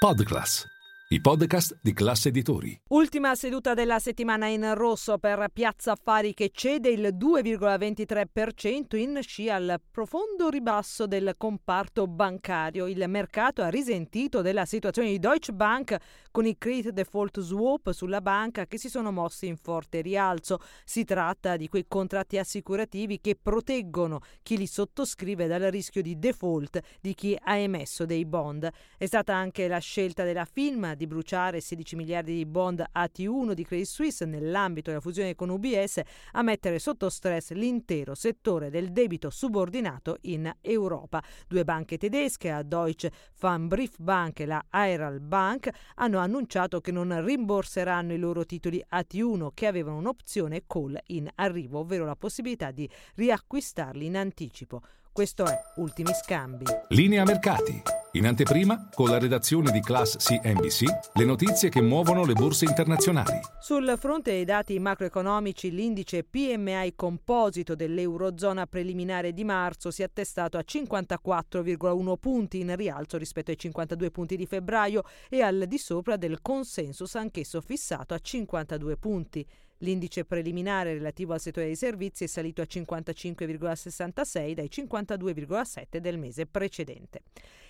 Podcast. 0.00 0.77
I 1.10 1.22
podcast 1.22 1.78
di 1.80 1.94
classe 1.94 2.28
editori. 2.28 2.78
Ultima 2.88 3.34
seduta 3.34 3.72
della 3.72 3.98
settimana 3.98 4.46
in 4.48 4.74
rosso 4.74 5.16
per 5.16 5.46
Piazza 5.50 5.92
Affari 5.92 6.34
che 6.34 6.50
cede 6.52 6.90
il 6.90 7.16
2,23% 7.18 8.94
in 8.96 9.18
scia 9.22 9.54
al 9.54 9.80
profondo 9.90 10.50
ribasso 10.50 11.06
del 11.06 11.32
comparto 11.38 12.06
bancario. 12.06 12.86
Il 12.86 13.02
mercato 13.08 13.62
ha 13.62 13.70
risentito 13.70 14.42
della 14.42 14.66
situazione 14.66 15.08
di 15.08 15.18
Deutsche 15.18 15.54
Bank 15.54 15.96
con 16.30 16.44
i 16.44 16.58
credit 16.58 16.90
default 16.90 17.40
swap 17.40 17.90
sulla 17.92 18.20
banca 18.20 18.66
che 18.66 18.76
si 18.76 18.90
sono 18.90 19.10
mossi 19.10 19.46
in 19.46 19.56
forte 19.56 20.02
rialzo. 20.02 20.58
Si 20.84 21.04
tratta 21.04 21.56
di 21.56 21.68
quei 21.68 21.86
contratti 21.88 22.36
assicurativi 22.36 23.18
che 23.22 23.34
proteggono 23.34 24.20
chi 24.42 24.58
li 24.58 24.66
sottoscrive 24.66 25.46
dal 25.46 25.62
rischio 25.70 26.02
di 26.02 26.18
default 26.18 26.80
di 27.00 27.14
chi 27.14 27.34
ha 27.40 27.56
emesso 27.56 28.04
dei 28.04 28.26
bond. 28.26 28.68
È 28.98 29.06
stata 29.06 29.34
anche 29.34 29.68
la 29.68 29.78
scelta 29.78 30.22
della 30.22 30.44
firma 30.44 30.96
di 30.98 31.06
bruciare 31.06 31.62
16 31.62 31.96
miliardi 31.96 32.34
di 32.34 32.44
bond 32.44 32.84
AT1 32.94 33.52
di 33.52 33.64
Credit 33.64 33.86
Suisse 33.86 34.26
nell'ambito 34.26 34.90
della 34.90 35.00
fusione 35.00 35.34
con 35.34 35.48
UBS 35.48 36.02
a 36.32 36.42
mettere 36.42 36.78
sotto 36.78 37.08
stress 37.08 37.52
l'intero 37.52 38.14
settore 38.14 38.68
del 38.68 38.92
debito 38.92 39.30
subordinato 39.30 40.18
in 40.22 40.52
Europa. 40.60 41.22
Due 41.46 41.64
banche 41.64 41.96
tedesche, 41.96 42.50
la 42.50 42.62
Deutsche 42.62 43.10
Pfandbriefbank 43.34 44.40
e 44.40 44.46
la 44.46 44.62
Aeral 44.68 45.20
Bank, 45.20 45.70
hanno 45.94 46.18
annunciato 46.18 46.80
che 46.80 46.92
non 46.92 47.24
rimborseranno 47.24 48.12
i 48.12 48.18
loro 48.18 48.44
titoli 48.44 48.84
AT1 48.90 49.48
che 49.54 49.66
avevano 49.66 49.96
un'opzione 49.96 50.64
call 50.66 50.98
in 51.06 51.30
arrivo, 51.36 51.78
ovvero 51.78 52.04
la 52.04 52.16
possibilità 52.16 52.72
di 52.72 52.88
riacquistarli 53.14 54.04
in 54.04 54.16
anticipo. 54.16 54.82
Questo 55.12 55.46
è 55.46 55.56
Ultimi 55.76 56.12
Scambi. 56.12 56.64
Linea 56.88 57.24
Mercati. 57.24 57.82
In 58.18 58.26
anteprima, 58.26 58.88
con 58.92 59.10
la 59.10 59.18
redazione 59.18 59.70
di 59.70 59.78
Class 59.78 60.16
CNBC, 60.16 60.82
le 61.14 61.24
notizie 61.24 61.68
che 61.68 61.80
muovono 61.80 62.24
le 62.24 62.32
borse 62.32 62.64
internazionali. 62.64 63.38
Sul 63.60 63.94
fronte 63.96 64.32
dei 64.32 64.44
dati 64.44 64.76
macroeconomici, 64.80 65.70
l'indice 65.70 66.24
PMI 66.24 66.94
composito 66.96 67.76
dell'Eurozona 67.76 68.66
preliminare 68.66 69.32
di 69.32 69.44
marzo 69.44 69.92
si 69.92 70.02
è 70.02 70.06
attestato 70.06 70.58
a 70.58 70.64
54,1 70.66 72.16
punti 72.16 72.58
in 72.58 72.74
rialzo 72.74 73.18
rispetto 73.18 73.52
ai 73.52 73.56
52 73.56 74.10
punti 74.10 74.34
di 74.34 74.46
febbraio 74.46 75.04
e 75.28 75.40
al 75.40 75.66
di 75.68 75.78
sopra 75.78 76.16
del 76.16 76.42
consensus 76.42 77.14
anch'esso 77.14 77.60
fissato 77.60 78.14
a 78.14 78.18
52 78.18 78.96
punti. 78.96 79.46
L'indice 79.82 80.24
preliminare 80.24 80.94
relativo 80.94 81.34
al 81.34 81.40
settore 81.40 81.66
dei 81.66 81.76
servizi 81.76 82.24
è 82.24 82.26
salito 82.26 82.62
a 82.62 82.66
55,66 82.68 84.52
dai 84.54 84.68
52,7 84.68 85.98
del 85.98 86.18
mese 86.18 86.46
precedente. 86.46 87.22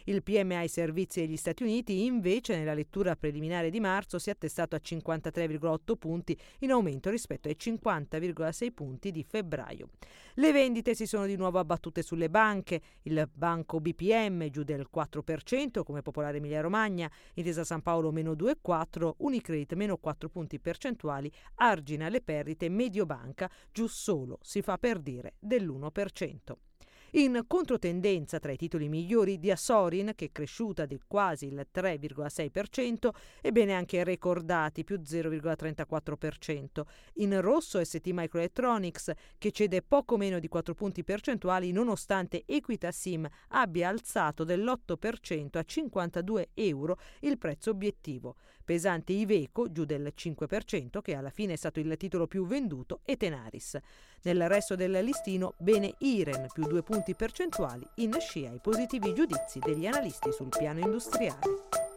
Il 0.08 0.22
PMI 0.22 0.68
servizi 0.68 1.20
degli 1.20 1.36
Stati 1.36 1.62
Uniti 1.62 2.06
invece 2.06 2.56
nella 2.56 2.72
lettura 2.72 3.14
preliminare 3.14 3.68
di 3.68 3.78
marzo 3.78 4.18
si 4.18 4.30
è 4.30 4.32
attestato 4.32 4.74
a 4.74 4.80
53,8 4.82 5.96
punti 5.98 6.34
in 6.60 6.70
aumento 6.70 7.10
rispetto 7.10 7.48
ai 7.48 7.56
50,6 7.60 8.72
punti 8.72 9.10
di 9.10 9.22
febbraio. 9.22 9.90
Le 10.36 10.50
vendite 10.50 10.94
si 10.94 11.04
sono 11.04 11.26
di 11.26 11.36
nuovo 11.36 11.58
abbattute 11.58 12.00
sulle 12.00 12.30
banche, 12.30 12.80
il 13.02 13.28
banco 13.30 13.80
BPM 13.80 14.48
giù 14.48 14.62
del 14.62 14.88
4% 14.90 15.82
come 15.82 16.00
Popolare 16.00 16.38
Emilia 16.38 16.62
Romagna, 16.62 17.10
Intesa 17.34 17.64
San 17.64 17.82
Paolo 17.82 18.10
meno 18.10 18.32
2,4, 18.32 19.12
Unicredit 19.18 19.74
meno 19.74 19.98
4 19.98 20.30
punti 20.30 20.58
percentuali, 20.58 21.30
Argina 21.56 22.08
le 22.08 22.22
perdite, 22.22 22.70
Mediobanca 22.70 23.50
giù 23.70 23.86
solo, 23.86 24.38
si 24.40 24.62
fa 24.62 24.78
per 24.78 25.00
dire, 25.00 25.34
dell'1%. 25.38 26.67
In 27.12 27.44
controtendenza 27.46 28.38
tra 28.38 28.52
i 28.52 28.58
titoli 28.58 28.90
migliori 28.90 29.38
di 29.38 29.50
Asorin, 29.50 30.12
che 30.14 30.26
è 30.26 30.30
cresciuta 30.30 30.84
di 30.84 31.00
quasi 31.06 31.46
il 31.46 31.66
3,6%, 31.72 33.10
e 33.40 33.50
bene 33.50 33.72
anche 33.72 34.04
Recordati, 34.04 34.84
più 34.84 35.00
0,34%. 35.00 36.82
In 37.14 37.40
rosso 37.40 37.82
ST 37.82 38.06
Microelectronics, 38.08 39.12
che 39.38 39.50
cede 39.52 39.80
poco 39.80 40.18
meno 40.18 40.38
di 40.38 40.48
4 40.48 40.74
punti 40.74 41.02
percentuali, 41.02 41.72
nonostante 41.72 42.42
Equita 42.44 42.90
Sim 42.90 43.26
abbia 43.48 43.88
alzato 43.88 44.44
dell'8% 44.44 45.56
a 45.56 45.62
52 45.62 46.50
euro 46.52 46.98
il 47.20 47.38
prezzo 47.38 47.70
obiettivo. 47.70 48.36
Pesante 48.68 49.14
Iveco, 49.14 49.72
giù 49.72 49.86
del 49.86 50.12
5%, 50.14 51.00
che 51.00 51.14
alla 51.14 51.30
fine 51.30 51.54
è 51.54 51.56
stato 51.56 51.80
il 51.80 51.96
titolo 51.96 52.26
più 52.26 52.46
venduto, 52.46 53.00
e 53.02 53.16
Tenaris. 53.16 53.78
Nel 54.24 54.46
resto 54.46 54.74
del 54.74 55.02
listino, 55.02 55.54
bene 55.56 55.94
Iren, 56.00 56.48
più 56.52 56.64
2 56.64 56.82
punti 56.82 56.96
punti 56.98 57.14
percentuali 57.14 57.88
in 57.96 58.12
scia 58.18 58.50
ai 58.50 58.58
positivi 58.58 59.14
giudizi 59.14 59.60
degli 59.60 59.86
analisti 59.86 60.32
sul 60.32 60.48
piano 60.48 60.80
industriale. 60.80 61.87